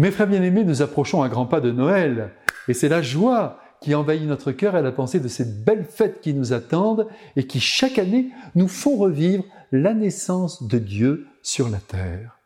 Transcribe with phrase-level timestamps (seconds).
[0.00, 2.30] Mes frères bien-aimés, nous approchons à grands pas de Noël,
[2.68, 6.22] et c'est la joie qui envahit notre cœur à la pensée de ces belles fêtes
[6.22, 11.68] qui nous attendent et qui chaque année nous font revivre la naissance de Dieu sur
[11.68, 12.38] la terre.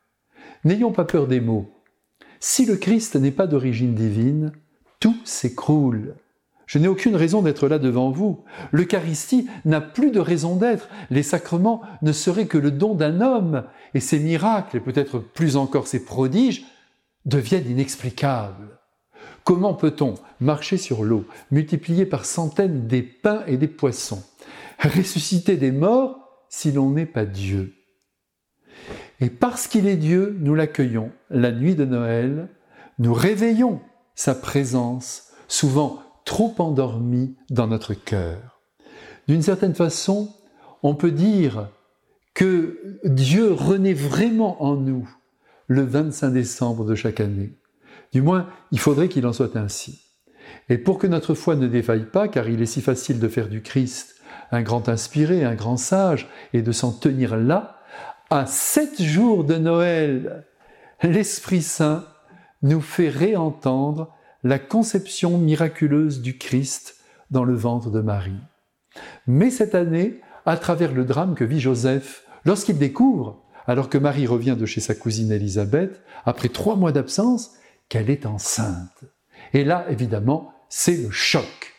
[0.65, 1.71] N'ayons pas peur des mots.
[2.41, 4.51] Si le Christ n'est pas d'origine divine,
[4.99, 6.17] tout s'écroule.
[6.67, 8.43] Je n'ai aucune raison d'être là devant vous.
[8.73, 10.89] L'Eucharistie n'a plus de raison d'être.
[11.09, 13.63] Les sacrements ne seraient que le don d'un homme,
[13.95, 16.67] et ses miracles, et peut-être plus encore ses prodiges,
[17.25, 18.79] deviennent inexplicables.
[19.45, 24.23] Comment peut-on marcher sur l'eau, multiplier par centaines des pains et des poissons,
[24.83, 26.19] ressusciter des morts
[26.49, 27.75] si l'on n'est pas Dieu?
[29.21, 32.49] Et parce qu'il est Dieu, nous l'accueillons la nuit de Noël,
[32.99, 33.81] nous réveillons
[34.15, 38.61] sa présence, souvent trop endormie dans notre cœur.
[39.29, 40.35] D'une certaine façon,
[40.83, 41.71] on peut dire
[42.35, 45.09] que Dieu renaît vraiment en nous
[45.69, 47.53] le 25 décembre de chaque année.
[48.13, 50.03] Du moins, il faudrait qu'il en soit ainsi.
[50.69, 53.49] Et pour que notre foi ne défaille pas, car il est si facile de faire
[53.49, 54.15] du Christ
[54.51, 57.79] un grand inspiré, un grand sage, et de s'en tenir là,
[58.31, 60.45] à sept jours de Noël,
[61.03, 62.07] l'Esprit Saint
[62.63, 66.97] nous fait réentendre la conception miraculeuse du Christ
[67.31, 68.41] dans le ventre de Marie.
[69.27, 74.27] Mais cette année, à travers le drame que vit Joseph, lorsqu'il découvre alors que Marie
[74.27, 77.53] revient de chez sa cousine Élisabeth, après trois mois d'absence,
[77.89, 79.05] qu'elle est enceinte.
[79.53, 81.73] Et là, évidemment, c'est le choc.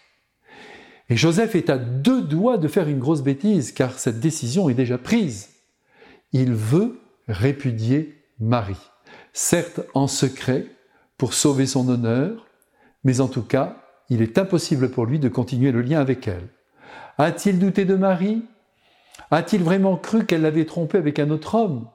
[1.09, 4.73] Et Joseph est à deux doigts de faire une grosse bêtise, car cette décision est
[4.73, 5.49] déjà prise.
[6.31, 8.89] Il veut répudier Marie,
[9.33, 10.65] certes en secret,
[11.17, 12.47] pour sauver son honneur,
[13.03, 13.77] mais en tout cas,
[14.09, 16.47] il est impossible pour lui de continuer le lien avec elle.
[17.17, 18.43] A-t-il douté de Marie?
[19.31, 21.87] A-t-il vraiment cru qu'elle l'avait trompé avec un autre homme?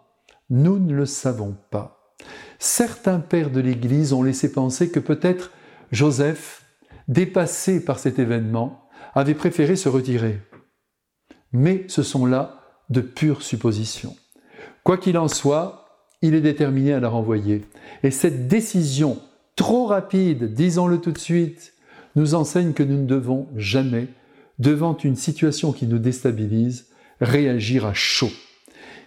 [0.49, 2.15] Nous ne le savons pas.
[2.59, 5.53] Certains pères de l'Église ont laissé penser que peut-être
[5.93, 6.65] Joseph,
[7.09, 10.41] dépassé par cet événement, avait préféré se retirer.
[11.53, 12.61] Mais ce sont là
[12.91, 14.17] de pures suppositions.
[14.85, 15.86] Quoi qu'il en soit,
[16.23, 17.64] il est déterminé à la renvoyer.
[18.03, 19.19] Et cette décision
[19.57, 21.75] trop rapide, disons-le tout de suite,
[22.17, 24.09] nous enseigne que nous ne devons jamais,
[24.59, 26.89] devant une situation qui nous déstabilise,
[27.20, 28.31] réagir à chaud.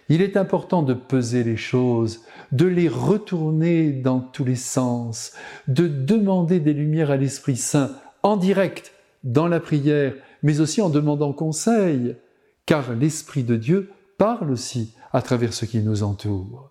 [0.08, 2.20] Il est important de peser les choses,
[2.52, 5.32] de les retourner dans tous les sens,
[5.66, 7.90] de demander des lumières à l'Esprit Saint
[8.22, 8.92] en direct
[9.22, 12.16] dans la prière, mais aussi en demandant conseil,
[12.66, 16.70] car l'Esprit de Dieu parle aussi à travers ce qui nous entoure.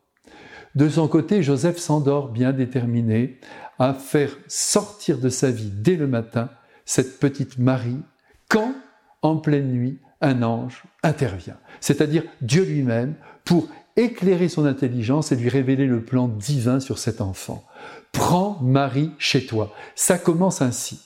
[0.75, 3.39] De son côté, Joseph s'endort bien déterminé
[3.79, 6.49] à faire sortir de sa vie dès le matin
[6.85, 8.01] cette petite Marie,
[8.49, 8.73] quand,
[9.21, 13.13] en pleine nuit, un ange intervient, c'est-à-dire Dieu lui-même,
[13.45, 17.63] pour éclairer son intelligence et lui révéler le plan divin sur cet enfant.
[18.11, 19.73] Prends Marie chez toi.
[19.95, 21.01] Ça commence ainsi.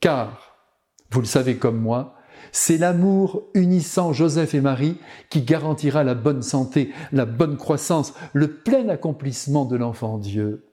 [0.00, 0.56] Car,
[1.10, 2.16] vous le savez comme moi,
[2.50, 4.98] c'est l'amour unissant Joseph et Marie
[5.30, 10.71] qui garantira la bonne santé, la bonne croissance, le plein accomplissement de l'enfant Dieu.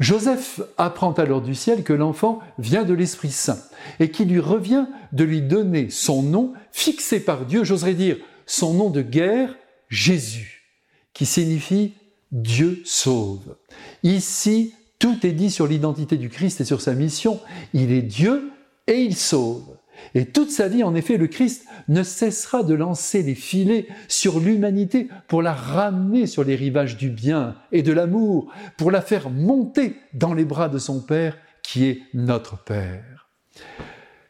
[0.00, 3.58] Joseph apprend alors du ciel que l'enfant vient de l'Esprit Saint
[3.98, 8.74] et qu'il lui revient de lui donner son nom fixé par Dieu, j'oserais dire son
[8.74, 9.56] nom de guerre,
[9.88, 10.64] Jésus,
[11.12, 11.94] qui signifie
[12.30, 13.56] Dieu sauve.
[14.02, 17.40] Ici, tout est dit sur l'identité du Christ et sur sa mission.
[17.72, 18.50] Il est Dieu
[18.86, 19.76] et il sauve.
[20.14, 24.40] Et toute sa vie, en effet, le Christ ne cessera de lancer les filets sur
[24.40, 29.30] l'humanité pour la ramener sur les rivages du bien et de l'amour, pour la faire
[29.30, 33.28] monter dans les bras de son Père qui est notre Père.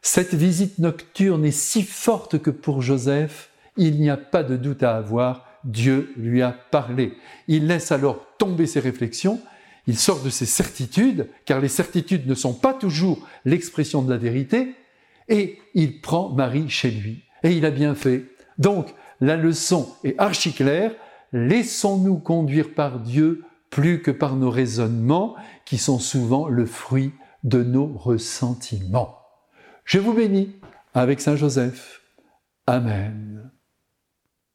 [0.03, 4.83] Cette visite nocturne est si forte que pour Joseph, il n'y a pas de doute
[4.83, 7.13] à avoir, Dieu lui a parlé.
[7.47, 9.41] Il laisse alors tomber ses réflexions,
[9.87, 14.19] il sort de ses certitudes, car les certitudes ne sont pas toujours l'expression de la
[14.19, 14.75] vérité,
[15.29, 17.25] et il prend Marie chez lui.
[17.43, 18.25] Et il a bien fait.
[18.59, 20.93] Donc, la leçon est archi claire.
[21.33, 27.13] Laissons-nous conduire par Dieu plus que par nos raisonnements, qui sont souvent le fruit
[27.45, 29.19] de nos ressentiments.
[29.85, 30.57] Je vous bénis
[30.95, 32.01] avec Saint Joseph.
[32.67, 33.51] Amen.